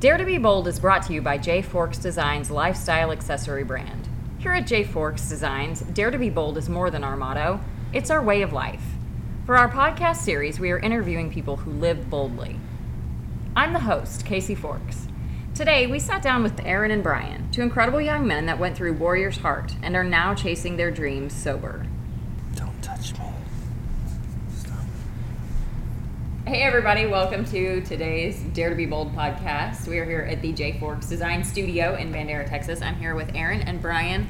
[0.00, 4.08] Dare to be Bold is brought to you by J Forks Designs lifestyle accessory brand.
[4.38, 7.58] Here at J Forks Designs, Dare to be Bold is more than our motto,
[7.92, 8.84] it's our way of life.
[9.44, 12.60] For our podcast series, we are interviewing people who live boldly.
[13.56, 15.08] I'm the host, Casey Forks.
[15.52, 18.92] Today, we sat down with Aaron and Brian, two incredible young men that went through
[18.92, 21.84] Warrior's Heart and are now chasing their dreams sober.
[22.54, 23.24] Don't touch me.
[24.54, 24.78] Stop.
[26.48, 29.86] Hey, everybody, welcome to today's Dare to Be Bold podcast.
[29.86, 32.80] We are here at the J Forks Design Studio in Bandera, Texas.
[32.80, 34.26] I'm here with Aaron and Brian.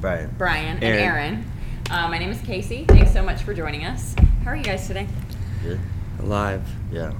[0.00, 0.32] Brian.
[0.38, 1.44] Brian and Aaron.
[1.90, 2.84] Uh, my name is Casey.
[2.84, 4.14] Thanks so much for joining us.
[4.44, 5.08] How are you guys today?
[5.64, 5.80] Good?
[6.20, 6.64] Alive.
[6.92, 7.12] Yeah.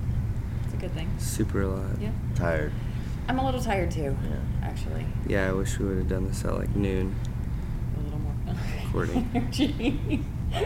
[0.66, 1.10] It's a good thing.
[1.18, 2.00] Super alive.
[2.00, 2.12] Yeah.
[2.36, 2.72] Tired.
[3.26, 4.36] I'm a little tired too, Yeah.
[4.62, 5.04] actually.
[5.26, 7.16] Yeah, I wish we would have done this at like noon.
[7.96, 8.34] A little more
[8.84, 9.28] Recording.
[9.34, 10.24] energy.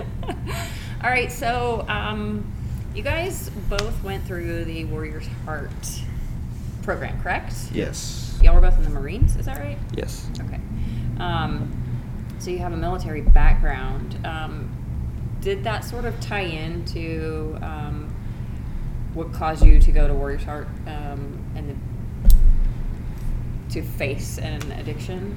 [1.03, 2.51] All right, so um,
[2.97, 5.71] you guys both went through the Warrior's Heart
[6.83, 7.55] program, correct?
[7.71, 8.39] Yes.
[8.43, 9.77] Y'all were both in the Marines, is that right?
[9.95, 10.27] Yes.
[10.41, 10.59] Okay.
[11.19, 11.71] Um,
[12.39, 14.19] so you have a military background.
[14.25, 14.73] Um,
[15.41, 18.15] did that sort of tie into um,
[19.13, 21.79] what caused you to go to Warrior's Heart um, and
[22.29, 22.35] the,
[23.75, 25.37] to face an addiction?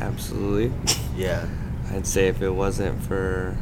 [0.00, 0.72] Absolutely.
[1.16, 1.48] Yeah.
[1.90, 3.56] I'd say if it wasn't for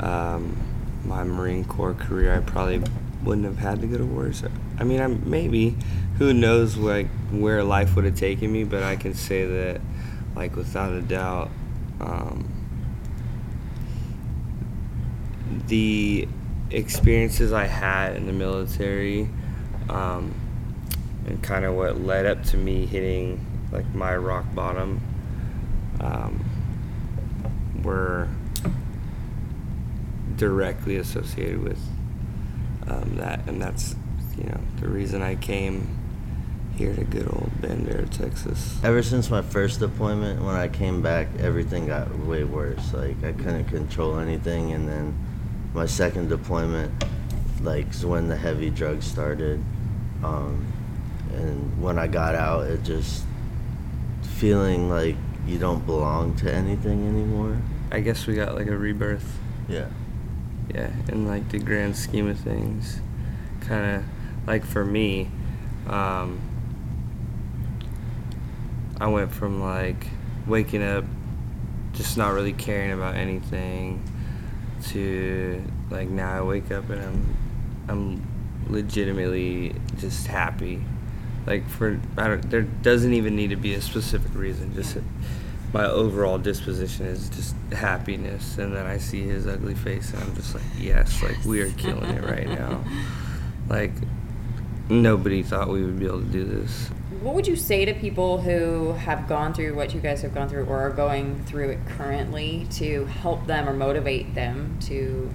[0.00, 0.56] um,
[1.04, 2.82] my Marine Corps career, I probably
[3.24, 4.32] wouldn't have had to go to war.
[4.32, 5.76] So, I mean, I'm maybe
[6.18, 9.80] who knows like where life would have taken me, but I can say that,
[10.34, 11.50] like without a doubt,
[12.00, 12.48] um,
[15.68, 16.28] the
[16.70, 19.28] experiences I had in the military,
[19.88, 20.34] um,
[21.26, 25.00] and kind of what led up to me hitting like my rock bottom,
[26.00, 26.44] um,
[27.82, 28.28] were
[30.36, 31.78] directly associated with
[32.86, 33.94] um, that, and that's
[34.36, 35.98] you know the reason I came
[36.76, 38.78] here to good old Bandera, Texas.
[38.82, 42.92] Ever since my first deployment, when I came back, everything got way worse.
[42.92, 45.14] Like I couldn't control anything, and then
[45.74, 46.92] my second deployment,
[47.60, 49.62] like when the heavy drugs started,
[50.24, 50.66] um,
[51.34, 53.24] and when I got out, it just
[54.22, 55.16] feeling like
[55.46, 57.58] you don't belong to anything anymore.
[57.90, 59.38] I guess we got like a rebirth.
[59.68, 59.86] Yeah.
[60.68, 63.00] Yeah, in like the grand scheme of things,
[63.60, 64.04] kind of
[64.46, 65.28] like for me,
[65.88, 66.40] um,
[69.00, 70.06] I went from like
[70.46, 71.04] waking up
[71.92, 74.02] just not really caring about anything
[74.84, 77.36] to like now I wake up and I'm
[77.88, 78.26] I'm
[78.68, 80.82] legitimately just happy.
[81.46, 84.74] Like for I don't there doesn't even need to be a specific reason.
[84.74, 84.98] Just
[85.72, 90.34] my overall disposition is just happiness and then I see his ugly face and I'm
[90.34, 92.84] just like, yes, like we are killing it right now.
[93.68, 93.92] Like
[94.90, 96.88] nobody thought we would be able to do this.
[97.20, 100.48] What would you say to people who have gone through what you guys have gone
[100.48, 105.32] through or are going through it currently to help them or motivate them to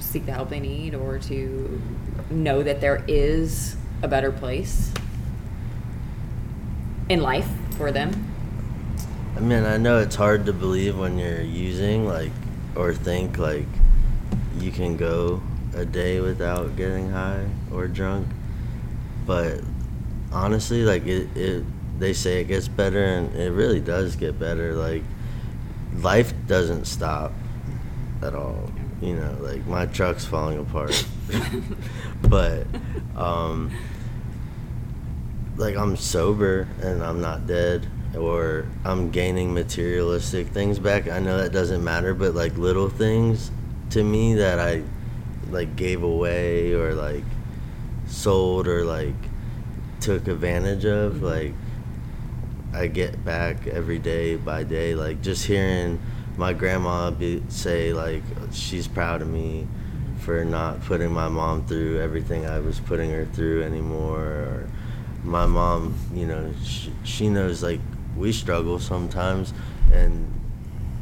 [0.00, 1.80] seek the help they need or to
[2.28, 4.92] know that there is a better place
[7.08, 8.29] in life for them?
[9.40, 12.30] I mean, I know it's hard to believe when you're using, like,
[12.76, 13.64] or think, like,
[14.58, 15.40] you can go
[15.74, 18.28] a day without getting high or drunk.
[19.24, 19.62] But
[20.30, 21.64] honestly, like, it, it
[21.98, 24.74] they say it gets better, and it really does get better.
[24.74, 25.04] Like,
[26.00, 27.32] life doesn't stop
[28.20, 28.70] at all.
[29.00, 31.02] You know, like, my truck's falling apart.
[32.28, 32.66] but,
[33.16, 33.70] um,
[35.56, 41.08] like I'm sober and I'm not dead or I'm gaining materialistic things back.
[41.08, 43.50] I know that doesn't matter, but like little things
[43.90, 44.82] to me that I
[45.50, 47.24] like gave away or like
[48.06, 49.14] sold or like
[50.00, 51.24] took advantage of, mm-hmm.
[51.24, 51.54] like
[52.72, 54.94] I get back every day by day.
[54.94, 56.00] Like just hearing
[56.36, 58.22] my grandma be, say like
[58.52, 59.66] she's proud of me
[60.20, 64.20] for not putting my mom through everything I was putting her through anymore.
[64.20, 64.70] Or
[65.24, 67.80] my mom, you know, she, she knows like
[68.16, 69.52] we struggle sometimes,
[69.92, 70.26] and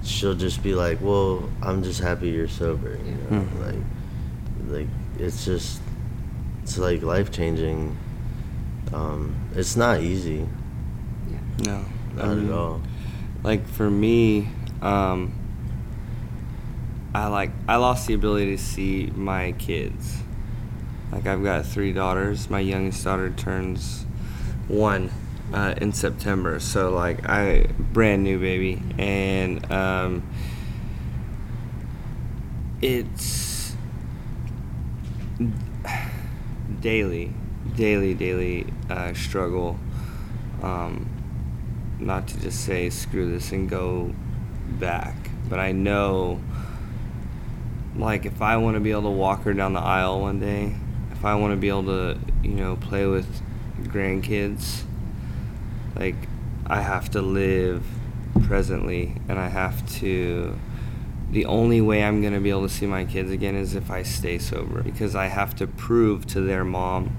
[0.04, 3.66] she'll just be like, "Well, I'm just happy you're sober," you know, Mhm.
[3.66, 3.84] like,
[4.80, 4.88] like
[5.18, 5.80] it's just,
[6.62, 7.96] it's like life changing.
[8.92, 10.46] Um, it's not easy,
[11.30, 11.38] Yeah.
[11.66, 11.84] No.
[12.22, 12.80] I not mean, at all.
[13.44, 14.48] Like for me,
[14.82, 15.32] um,
[17.14, 20.18] I like I lost the ability to see my kids.
[21.12, 22.48] Like I've got three daughters.
[22.50, 24.04] My youngest daughter turns
[24.68, 25.10] one
[25.52, 30.22] uh, in September, so like I brand new baby, and um,
[32.80, 33.74] it's
[36.80, 37.32] daily
[37.76, 39.78] daily, daily uh, struggle.
[40.62, 41.08] Um,
[42.00, 44.12] not to just say screw this and go
[44.68, 45.14] back,
[45.48, 46.40] but I know,
[47.96, 50.74] like, if I want to be able to walk her down the aisle one day,
[51.12, 53.42] if I want to be able to, you know, play with
[53.82, 54.82] grandkids,
[55.98, 56.16] like,
[56.66, 57.84] I have to live
[58.42, 60.58] presently and I have to
[61.30, 63.90] the only way I'm going to be able to see my kids again is if
[63.90, 64.82] I stay sober.
[64.82, 67.16] Because I have to prove to their mom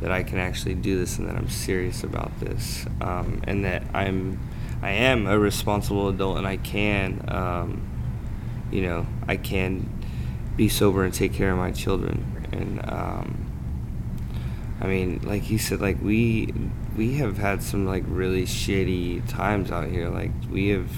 [0.00, 3.82] that I can actually do this and that I'm serious about this um, and that
[3.94, 4.38] I'm
[4.82, 7.88] I am a responsible adult and I can um,
[8.70, 9.88] you know I can
[10.56, 12.48] be sober and take care of my children.
[12.52, 13.45] And um,
[14.80, 16.52] I mean like he said like we
[16.96, 20.08] we have had some like really shitty times out here.
[20.08, 20.90] Like we have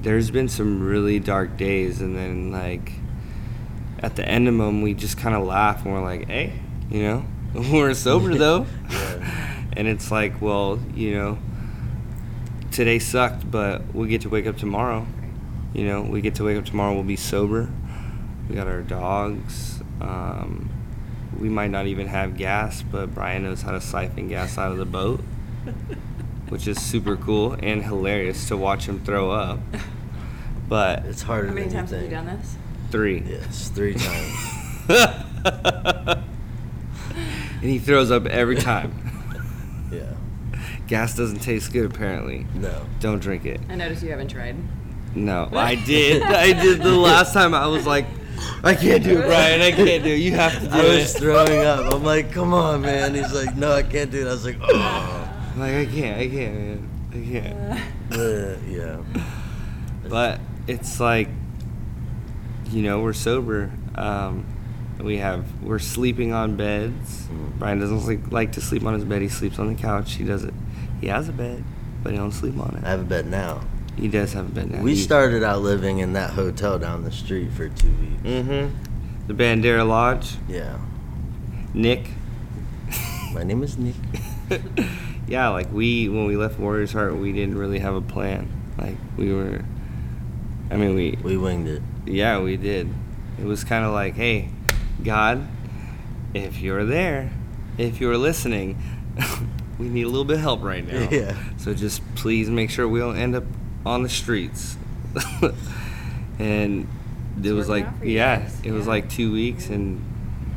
[0.00, 2.92] there's been some really dark days and then like
[4.00, 6.52] at the end of them we just kind of laugh and we're like hey
[6.90, 7.24] you know?
[7.54, 8.66] We're sober though.
[8.90, 9.64] Yeah.
[9.74, 11.38] and it's like well you know
[12.70, 15.06] today sucked but we get to wake up tomorrow.
[15.74, 17.70] You know we get to wake up tomorrow we'll be sober.
[18.48, 20.68] We got our dogs um,
[21.38, 24.78] we might not even have gas but brian knows how to siphon gas out of
[24.78, 25.20] the boat
[26.48, 29.58] which is super cool and hilarious to watch him throw up
[30.68, 32.56] but It's harder How many than times you have you done this?
[32.90, 34.36] three Yes, three times.
[37.60, 38.92] and he throws up every time
[39.92, 40.14] yeah.
[40.86, 42.86] gas doesn't taste good apparently No.
[43.00, 44.56] don't drink it I noticed you haven't tried.
[45.14, 46.22] No, I did.
[46.22, 47.52] I did the last time.
[47.52, 48.06] I was like,
[48.64, 49.60] I can't do it, Brian.
[49.60, 50.18] I can't do it.
[50.18, 51.92] You have to do I was throwing up.
[51.92, 53.14] I'm like, come on, man.
[53.14, 54.28] He's like, no, I can't do it.
[54.28, 55.28] I was like, oh.
[55.54, 56.18] I'm like I can't.
[56.20, 56.88] I can't, man.
[57.12, 57.92] I can't.
[58.12, 59.02] Uh, yeah.
[60.08, 61.28] But it's like,
[62.70, 63.70] you know, we're sober.
[63.94, 64.46] Um,
[65.00, 67.26] we have we're sleeping on beds.
[67.26, 67.58] Mhm.
[67.58, 69.22] Brian doesn't like, like to sleep on his bed.
[69.22, 70.14] He sleeps on the couch.
[70.14, 70.54] He does it.
[71.00, 71.64] He has a bed,
[72.02, 72.84] but he don't sleep on it.
[72.84, 73.62] I have a bed now.
[73.96, 74.80] He does have a bed now.
[74.82, 78.22] We started out living in that hotel down the street for two weeks.
[78.22, 79.26] Mm-hmm.
[79.28, 80.36] The Bandera Lodge.
[80.48, 80.78] Yeah.
[81.74, 82.08] Nick.
[83.32, 83.94] My name is Nick.
[85.26, 88.50] yeah, like we when we left Warriors Heart, we didn't really have a plan.
[88.78, 89.64] Like we were,
[90.70, 91.82] I mean, we We winged it.
[92.06, 92.90] yeah, we did.
[93.40, 94.48] It was kind of like, hey,
[95.02, 95.46] God,
[96.34, 97.30] if you're there,
[97.78, 98.78] if you're listening,
[99.78, 101.08] we need a little bit of help right now.
[101.10, 101.36] Yeah.
[101.56, 103.44] So just please make sure we don't end up
[103.84, 104.76] on the streets.
[106.38, 106.86] and
[107.38, 108.90] it It's was like, out for you yeah, guys, it was yeah.
[108.92, 110.02] like two weeks, and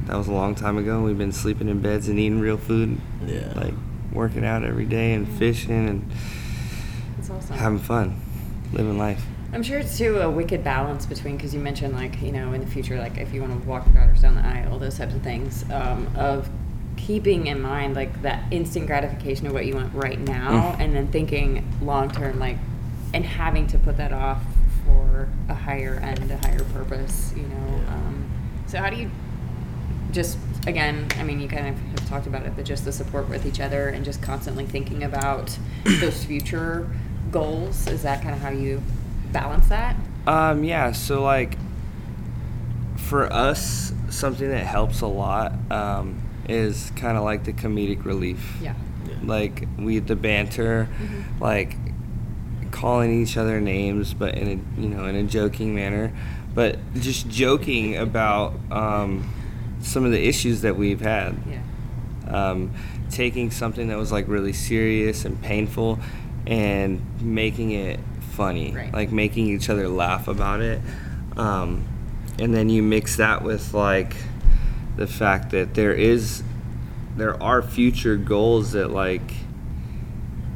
[0.06, 1.02] that was a long time ago.
[1.02, 3.00] We've been sleeping in beds and eating real food.
[3.26, 3.52] Yeah.
[3.56, 3.74] Like
[4.12, 6.12] working out every day and fishing and
[7.30, 7.58] awesome.
[7.58, 8.20] having fun,
[8.72, 9.26] living life.
[9.54, 12.60] I'm sure it's too a wicked balance between because you mentioned like you know in
[12.62, 14.98] the future like if you want to walk your daughters down the aisle all those
[14.98, 16.50] types of things um, of
[16.98, 20.80] keeping in mind like that instant gratification of what you want right now Mm.
[20.82, 22.58] and then thinking long term like
[23.16, 24.42] and having to put that off
[24.86, 28.30] for a higher end a higher purpose you know um,
[28.68, 29.10] so how do you
[30.12, 33.28] just again i mean you kind of have talked about it but just the support
[33.30, 35.58] with each other and just constantly thinking about
[36.00, 36.90] those future
[37.32, 38.82] goals is that kind of how you
[39.32, 39.96] balance that
[40.28, 41.58] Um, yeah, so like
[42.98, 46.20] for us, something that helps a lot um,
[46.50, 48.58] is kind of like the comedic relief.
[48.62, 48.74] yeah
[49.08, 49.14] Yeah.
[49.24, 50.88] Like we the banter,
[51.40, 51.76] like
[52.76, 56.12] calling each other names, but in a you know in a joking manner,
[56.54, 59.34] but just joking about um,
[59.82, 61.36] some of the issues that we've had.
[61.50, 61.62] yeah
[62.28, 62.72] um,
[63.12, 66.00] taking something that was like really serious and painful
[66.48, 68.00] and making it
[68.32, 68.92] funny Right.
[68.92, 70.82] like making each other laugh about it
[71.38, 71.86] um,
[72.40, 74.16] and then you mix that with like
[74.98, 76.42] the fact that there is
[77.16, 79.32] there are future goals that like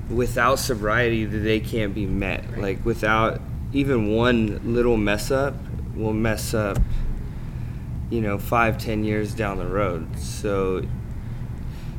[0.10, 2.44] without sobriety they can't be met.
[2.52, 2.60] Right.
[2.60, 3.42] like without
[3.74, 5.56] even one little mess up
[5.96, 6.80] will mess up
[8.10, 10.18] you know five ten years down the road.
[10.18, 10.84] So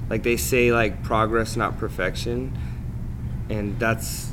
[0.09, 2.57] like they say like progress not perfection.
[3.49, 4.33] And that's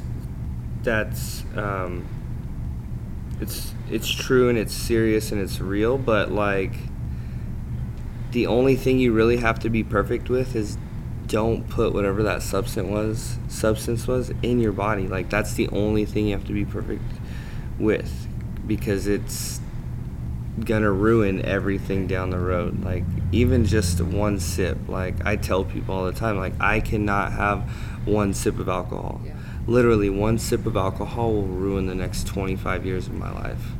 [0.84, 2.08] that's um
[3.40, 6.74] it's it's true and it's serious and it's real but like
[8.32, 10.78] the only thing you really have to be perfect with is
[11.28, 15.08] don't put whatever that substance was substance was in your body.
[15.08, 17.04] Like that's the only thing you have to be perfect
[17.78, 18.28] with
[18.66, 19.60] because it's
[20.64, 22.84] gonna ruin everything down the road.
[22.84, 24.78] Like even just one sip.
[24.88, 27.70] Like i tell people all the time like i cannot have
[28.06, 29.22] one sip of alcohol.
[29.26, 29.34] Yeah.
[29.68, 33.72] literally one sip of alcohol will ruin the next 25 years of my life.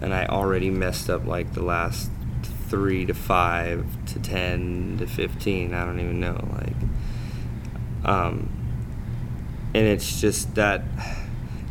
[0.00, 2.10] And i already messed up like the last
[2.72, 5.74] three to five to ten to fifteen.
[5.74, 6.42] I don't even know.
[6.52, 8.48] Like, um,
[9.74, 10.82] and it's just that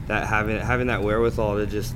[0.06, 1.96] that having having that wherewithal to just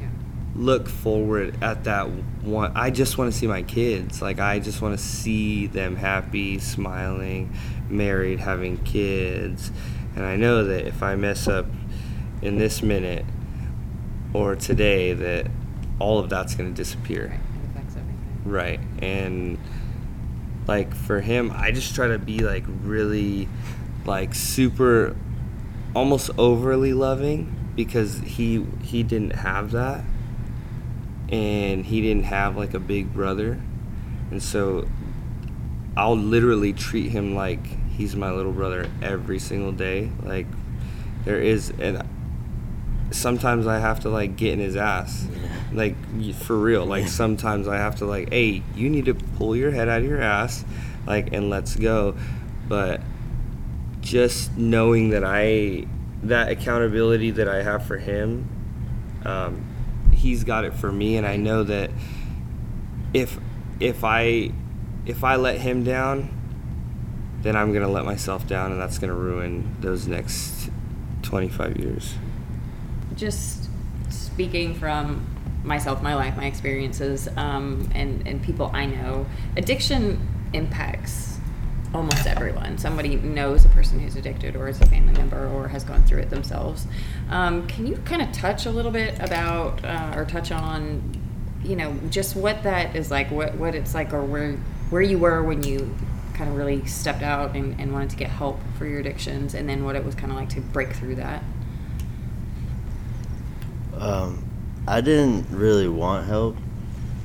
[0.00, 0.08] Yeah.
[0.54, 2.08] look forward at that
[2.42, 2.72] one.
[2.74, 4.22] I just want to see my kids.
[4.22, 7.54] Like I just want to see them happy, smiling,
[7.90, 9.70] married, having kids.
[10.14, 11.66] And I know that if I mess up
[12.40, 13.26] in this minute
[14.32, 15.48] or today, that
[15.98, 17.38] all of that's going to disappear.
[18.46, 18.80] Right.
[19.00, 19.58] And
[20.68, 23.48] like for him, I just try to be like really
[24.04, 25.16] like super
[25.94, 30.04] almost overly loving because he he didn't have that
[31.28, 33.60] and he didn't have like a big brother.
[34.30, 34.86] And so
[35.96, 40.10] I'll literally treat him like he's my little brother every single day.
[40.22, 40.46] Like
[41.24, 42.06] there is and
[43.10, 45.26] sometimes I have to like get in his ass.
[45.72, 45.96] Like
[46.34, 46.86] for real.
[46.86, 50.06] Like sometimes I have to like, hey, you need to pull your head out of
[50.06, 50.64] your ass,
[51.06, 52.16] like and let's go.
[52.68, 53.00] But
[54.00, 55.86] just knowing that I
[56.22, 58.48] that accountability that I have for him,
[59.24, 59.64] um,
[60.12, 61.90] he's got it for me, and I know that
[63.12, 63.38] if
[63.80, 64.52] if I
[65.04, 66.30] if I let him down,
[67.42, 70.70] then I'm gonna let myself down, and that's gonna ruin those next
[71.22, 72.14] 25 years.
[73.16, 73.68] Just
[74.10, 75.26] speaking from
[75.64, 80.20] myself, my life, my experiences, um, and and people I know, addiction
[80.52, 81.38] impacts
[81.94, 82.78] almost everyone.
[82.78, 86.20] Somebody knows a person who's addicted, or is a family member, or has gone through
[86.20, 86.86] it themselves.
[87.30, 91.02] Um, can you kind of touch a little bit about, uh, or touch on,
[91.64, 94.52] you know, just what that is like, what what it's like, or where
[94.90, 95.94] where you were when you
[96.34, 99.68] kind of really stepped out and, and wanted to get help for your addictions, and
[99.68, 101.42] then what it was kind of like to break through that.
[103.98, 104.44] Um,
[104.86, 106.56] I didn't really want help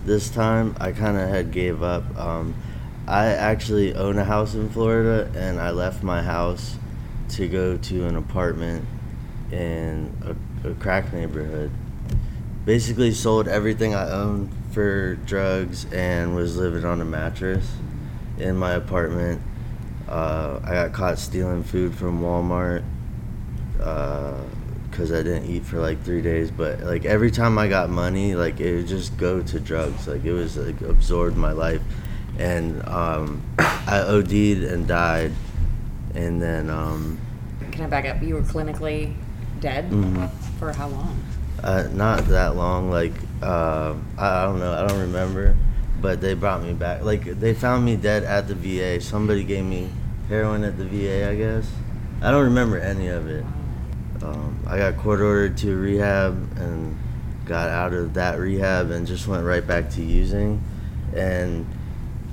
[0.06, 0.76] this time.
[0.80, 2.04] I kind of had gave up.
[2.18, 2.56] Um,
[3.08, 6.78] I actually own a house in Florida, and I left my house
[7.30, 8.86] to go to an apartment
[9.52, 10.16] in
[10.64, 11.72] a, a crack neighborhood.
[12.66, 17.70] Basically, sold everything I owned for drugs and was living on a mattress
[18.38, 19.42] in my apartment.
[20.08, 22.84] Uh, I got caught stealing food from Walmart
[24.92, 26.52] because I didn't eat for like three days.
[26.52, 30.08] But like every time I got money, like it would just go to drugs.
[30.08, 31.82] Like it was like absorbed my life,
[32.38, 34.32] and um, I OD'd
[34.64, 35.32] and died,
[36.14, 37.18] and then um,
[37.72, 38.22] Can I back up?
[38.22, 39.14] You were clinically
[39.60, 40.30] dead Mhm.
[40.60, 41.18] for how long?
[41.64, 42.90] uh, not that long.
[42.92, 44.74] Like uh, I, I don't know.
[44.74, 45.56] I don't remember.
[46.02, 47.04] But they brought me back.
[47.04, 49.00] Like they found me dead at the VA.
[49.00, 49.88] Somebody gave me
[50.30, 51.30] heroin at the VA.
[51.30, 51.70] I guess.
[52.24, 53.46] I don't remember any of it.
[54.24, 56.98] Um, I got court ordered to rehab and
[57.46, 60.62] got out of that rehab and just went right back to using.
[61.16, 61.66] And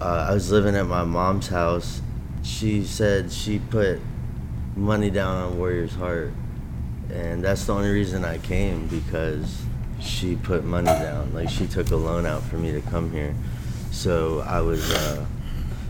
[0.01, 2.03] uh, I was living at my mom's house.
[2.43, 4.01] She said she put
[4.77, 6.33] money down on Warrior's Heart,
[7.11, 9.63] and that's the only reason I came because
[10.01, 11.35] she put money down.
[11.35, 13.35] Like she took a loan out for me to come here.
[13.91, 15.27] So I was uh,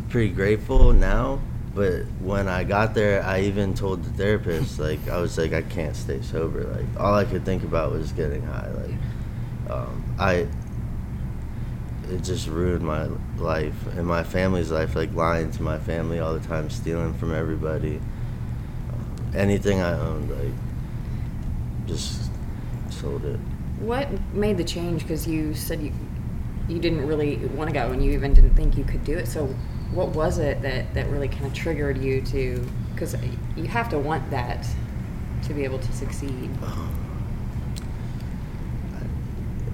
[0.08, 1.40] pretty grateful now.
[1.74, 5.62] But when I got there, I even told the therapist, like, I was like, I
[5.62, 6.64] can't stay sober.
[6.64, 8.68] Like, all I could think about was getting high.
[8.70, 10.46] Like, um, I,
[12.10, 14.96] it just ruined my life and my family's life.
[14.96, 18.00] Like, lying to my family all the time, stealing from everybody.
[18.92, 20.54] Um, anything I owned, like,
[21.86, 22.30] just
[22.90, 23.38] sold it.
[23.78, 25.02] What made the change?
[25.02, 25.92] Because you said you
[26.68, 29.26] you didn't really want to go, and you even didn't think you could do it.
[29.26, 29.54] So,
[29.92, 32.66] what was it that that really kind of triggered you to?
[32.94, 33.16] Because
[33.56, 34.66] you have to want that
[35.44, 36.50] to be able to succeed.
[36.62, 36.88] Uh,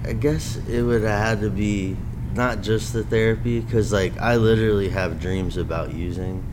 [0.05, 1.97] I guess it would have had to be
[2.35, 6.45] not just the therapy, because like I literally have dreams about using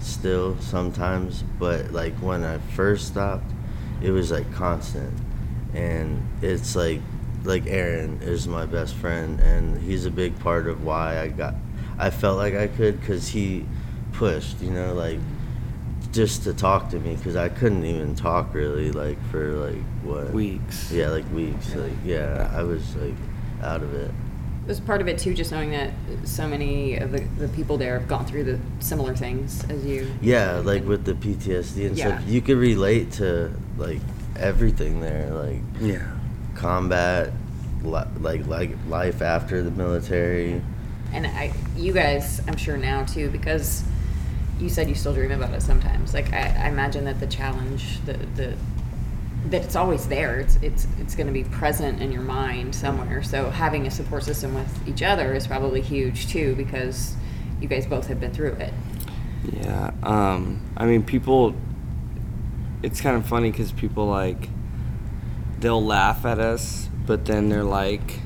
[0.00, 3.50] still sometimes, but like when I first stopped,
[4.02, 5.12] it was like constant,
[5.74, 7.00] and it's like
[7.44, 11.54] like Aaron is my best friend, and he's a big part of why I got
[12.00, 13.66] I felt like I could, because he
[14.12, 15.18] pushed, you know, like
[16.12, 20.32] just to talk to me, because I couldn't even talk really, like for like what
[20.32, 20.90] Weeks.
[20.90, 21.74] yeah, like weeks.
[21.74, 23.14] Like yeah, I was like
[23.62, 24.10] out of it.
[24.62, 25.92] It was part of it too, just knowing that
[26.24, 30.10] so many of the, the people there have gone through the similar things as you.
[30.22, 32.16] Yeah, like with the PTSD and Yeah.
[32.18, 34.00] stuff, you could relate to like
[34.36, 36.06] everything there, like Yeah.
[36.54, 37.30] combat,
[37.82, 40.62] li- like like life after the military.
[41.12, 43.84] And I, you guys, I'm sure now too, because
[44.60, 46.14] you said you still dream about it sometimes.
[46.14, 48.54] Like I, I imagine that the challenge, the the
[49.46, 50.40] that it's always there.
[50.40, 53.22] It's it's it's going to be present in your mind somewhere.
[53.22, 57.14] So having a support system with each other is probably huge too because
[57.60, 58.74] you guys both have been through it.
[59.52, 59.92] Yeah.
[60.02, 61.54] Um, I mean, people.
[62.82, 64.48] It's kind of funny because people like
[65.58, 68.20] they'll laugh at us, but then they're like,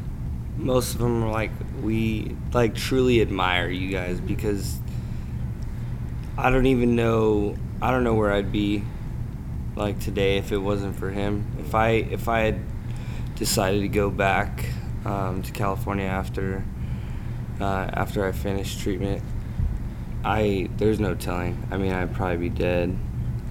[0.56, 1.50] most of them are like,
[1.82, 4.78] we like truly admire you guys because
[6.36, 7.56] I don't even know.
[7.80, 8.82] I don't know where I'd be
[9.76, 11.46] like today if it wasn't for him.
[11.58, 12.60] If I if I had
[13.36, 14.66] decided to go back
[15.04, 16.64] um, to California after
[17.60, 19.22] uh, after I finished treatment,
[20.24, 21.68] I there's no telling.
[21.70, 22.96] I mean, I'd probably be dead.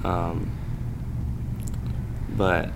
[0.03, 0.51] Um,
[2.35, 2.71] but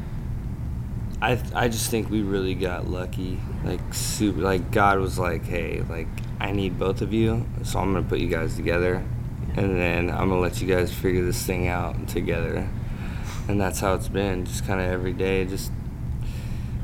[1.22, 3.40] I I just think we really got lucky.
[3.64, 6.08] Like super, like God was like, hey, like
[6.40, 9.04] I need both of you, so I'm gonna put you guys together,
[9.56, 12.70] and then I'm gonna let you guys figure this thing out together.
[13.48, 15.72] And that's how it's been, just kind of every day, just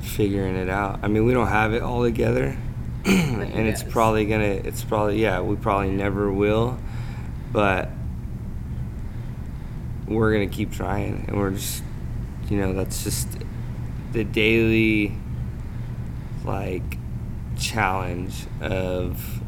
[0.01, 0.99] figuring it out.
[1.03, 2.57] I mean, we don't have it all together,
[3.05, 6.79] and it's probably gonna, it's probably yeah, we probably never will,
[7.51, 7.89] but
[10.07, 11.83] we're gonna keep trying, and we're just,
[12.49, 13.27] you know, that's just
[14.13, 15.15] the daily
[16.45, 16.97] like
[17.57, 19.41] challenge of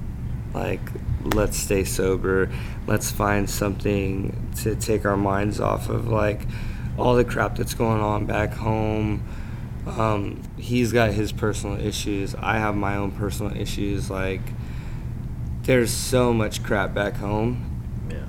[0.54, 0.80] like
[1.24, 2.50] let's stay sober
[2.88, 6.42] let's find something to take our minds off of like
[6.98, 9.22] all the crap that's going on back home.
[9.86, 12.34] Um, he's got his personal issues.
[12.36, 14.10] I have my own personal issues.
[14.10, 14.42] Like
[15.64, 18.24] there's so much crap back home Yeah.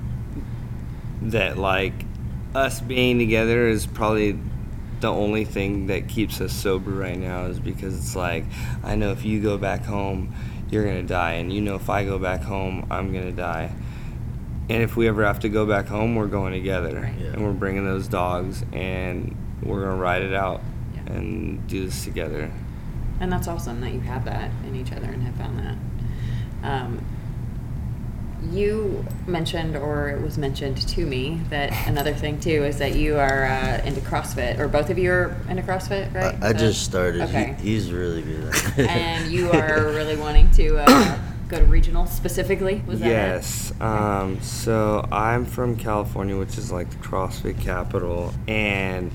[1.29, 1.93] that like
[2.53, 4.37] us being together is probably
[4.99, 8.45] the only thing that keeps us sober right now is because it's like
[8.83, 10.33] I know if you go back home
[10.69, 13.71] you're gonna die and you know if I go back home I'm gonna die
[14.69, 17.27] and if we ever have to go back home we're going together Yeah.
[17.33, 20.61] and we're bringing those dogs and we're gonna ride it out
[20.95, 21.13] Yeah.
[21.13, 22.51] and do this together
[23.19, 25.75] And that's awesome that you have that in each other and have found that.
[26.63, 26.99] Um,
[28.51, 33.17] you mentioned, or it was mentioned to me, that another thing too is that you
[33.17, 36.35] are uh, into CrossFit, or both of you are into CrossFit, right?
[36.41, 37.21] I, I So- just started.
[37.23, 37.55] Okay.
[37.59, 38.89] He, he's really good at it.
[38.89, 42.83] and you are really wanting to uh, go to regional specifically?
[42.85, 43.11] Was that it?
[43.11, 43.73] yes.
[43.81, 49.11] Um, so I'm from California, which is like the CrossFit capital, and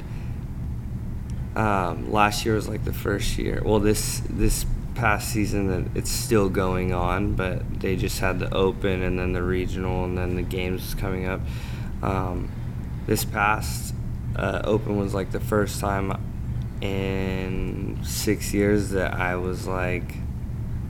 [1.55, 3.63] um, last year was like the first year.
[3.65, 8.53] Well, this this past season that it's still going on, but they just had the
[8.55, 11.41] open and then the regional and then the games coming up.
[12.03, 12.51] Um,
[13.07, 13.95] this past
[14.37, 16.13] uh, open was like the first time
[16.81, 20.17] in six years that I was like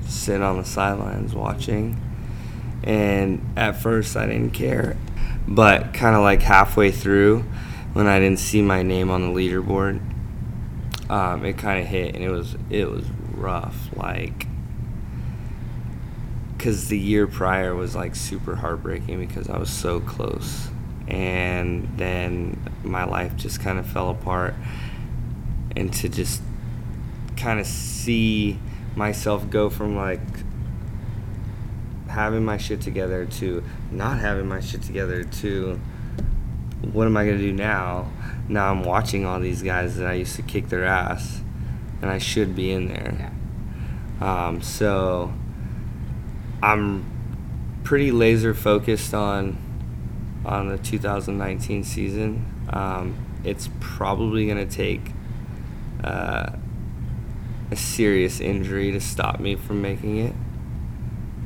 [0.07, 2.01] sitting on the sidelines watching.
[2.83, 4.97] And at first I didn't care,
[5.47, 7.45] but kind of like halfway through,
[7.93, 10.01] when I didn't see my name on the leaderboard,
[11.11, 13.89] um, it kind of hit, and it was it was rough.
[13.97, 14.47] Like,
[16.57, 20.69] because the year prior was like super heartbreaking because I was so close,
[21.09, 24.55] and then my life just kind of fell apart,
[25.75, 26.41] and to just
[27.37, 28.59] kind of see
[28.95, 30.21] myself go from like
[32.09, 35.81] having my shit together to not having my shit together to
[36.93, 38.11] what am I gonna do now?
[38.49, 41.42] Now I'm watching all these guys that I used to kick their ass,
[42.03, 43.33] and I should be in there.
[44.21, 44.47] Yeah.
[44.47, 45.33] Um, so
[46.63, 47.05] I'm
[47.85, 49.59] pretty laser focused on
[50.45, 52.45] on the 2019 season.
[52.71, 55.13] Um, it's probably gonna take
[56.03, 56.51] uh,
[57.71, 60.35] a serious injury to stop me from making it,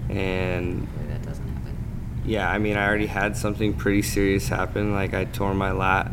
[0.09, 1.77] and that doesn't happen.
[2.25, 4.93] yeah, I mean, I already had something pretty serious happen.
[4.93, 6.11] Like I tore my lat,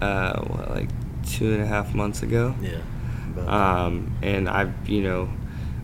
[0.00, 0.88] uh, what, like
[1.26, 2.54] two and a half months ago.
[2.60, 2.78] yeah.
[3.38, 5.28] Um, and I've, you know,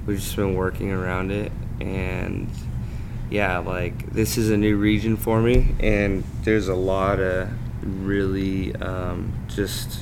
[0.06, 2.48] we've just been working around it, and
[3.30, 7.50] yeah, like this is a new region for me, and there's a lot of
[7.82, 10.00] really um, just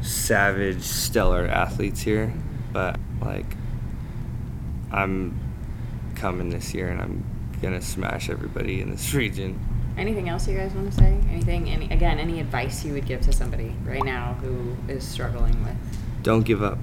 [0.00, 2.32] savage, stellar athletes here,
[2.72, 3.56] but like
[4.90, 5.38] I'm
[6.14, 7.24] coming this year, and I'm
[7.60, 9.58] gonna smash everybody in this region.
[9.96, 11.18] Anything else you guys want to say?
[11.30, 11.68] Anything?
[11.68, 12.18] Any again?
[12.18, 15.76] Any advice you would give to somebody right now who is struggling with
[16.22, 16.78] Don't give up.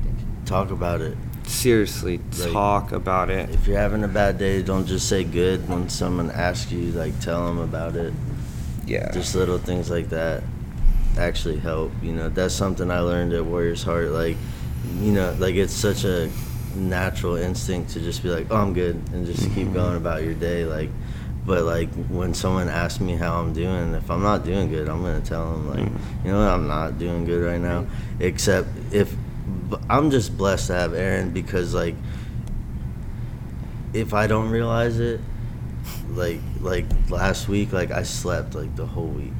[0.00, 0.36] addiction?
[0.44, 1.16] talk about it.
[1.44, 3.50] Seriously, Like- talk about it.
[3.50, 6.92] If you're having a bad day, don't just say good when someone asks you.
[6.92, 8.12] Like, tell them about it.
[8.86, 9.10] Yeah.
[9.12, 10.42] Just little things like that
[11.18, 11.92] actually help.
[12.02, 14.10] You know, that's something I learned at Warriors Heart.
[14.10, 14.36] Like,
[15.00, 16.30] you know, like it's such a
[16.74, 19.74] natural instinct to just be like, "Oh, I'm good," and just keep mm-hmm.
[19.74, 20.64] going about your day.
[20.64, 20.90] Like,
[21.50, 25.02] But like when someone asks me how I'm doing, if I'm not doing good, I'm
[25.02, 25.98] gonna tell them like, Mm.
[26.24, 27.86] you know, what, I'm not doing good right now.
[28.20, 29.12] Except if
[29.88, 31.96] I'm just blessed to have Aaron because like
[33.92, 35.20] if I don't realize it,
[36.14, 39.32] like like last week, like I slept like the whole week,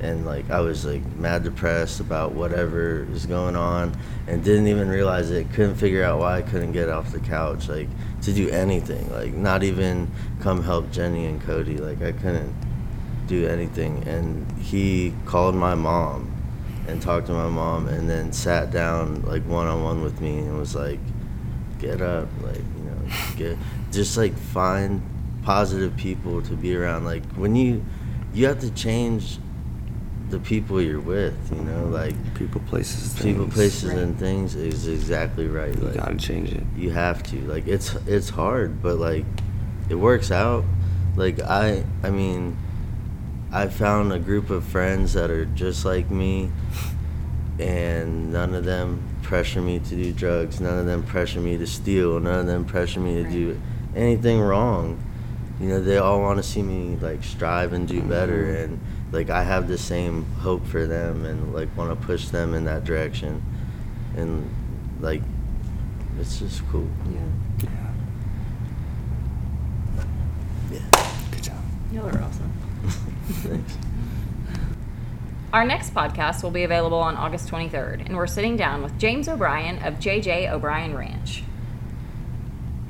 [0.00, 4.88] and like I was like mad depressed about whatever was going on, and didn't even
[4.88, 5.50] realize it.
[5.52, 7.88] Couldn't figure out why I couldn't get off the couch, like
[8.22, 11.78] to do anything, like not even come help Jenny and Cody.
[11.78, 12.54] Like I couldn't
[13.26, 16.34] do anything, and he called my mom
[16.86, 20.38] and talked to my mom, and then sat down like one on one with me
[20.38, 21.00] and was like
[21.78, 23.00] get up like you know
[23.36, 23.56] get
[23.92, 25.00] just like find
[25.44, 27.84] positive people to be around like when you
[28.34, 29.38] you have to change
[30.30, 33.54] the people you're with you know like People, places, people things.
[33.54, 33.98] places Right.
[33.98, 36.64] and things is exactly right You like gotta change it.
[36.76, 39.24] you have to like it's it's hard but like
[39.88, 40.64] it works out
[41.16, 42.56] like i i mean
[43.50, 46.50] i found a group of friends that are just like me
[47.58, 51.66] and none of them pressure me to do drugs none of them pressure me to
[51.66, 53.32] steal none of them pressure me to Right.
[53.32, 53.60] do
[53.96, 55.02] anything wrong
[55.60, 58.78] you know they all want to see me like strive and do better and
[59.12, 62.64] like i have the same hope for them and like want to push them in
[62.64, 63.42] that direction
[64.16, 64.48] and
[65.00, 65.22] like
[66.20, 67.20] it's just cool Yeah.
[67.64, 67.92] Yeah.
[70.72, 70.80] yeah
[71.30, 71.56] Good job.
[71.92, 72.52] Y'all are awesome.
[73.28, 73.78] thanks
[75.52, 79.28] Our next podcast will be available on August 23rd, and we're sitting down with James
[79.28, 81.42] O'Brien of JJ O'Brien Ranch.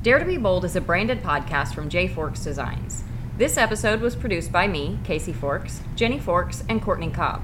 [0.01, 3.03] Dare to Be Bold is a branded podcast from J Forks Designs.
[3.39, 7.41] This episode was produced by me, Casey Forks, Jenny Forks, and Courtney Cobb.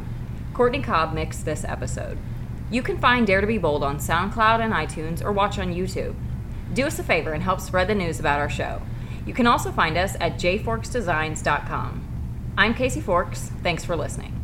[0.53, 2.17] Courtney Cobb mixed this episode.
[2.69, 6.15] You can find Dare to Be Bold on SoundCloud and iTunes or watch on YouTube.
[6.73, 8.81] Do us a favor and help spread the news about our show.
[9.25, 12.53] You can also find us at jforksdesigns.com.
[12.57, 13.51] I'm Casey Forks.
[13.63, 14.34] Thanks for listening.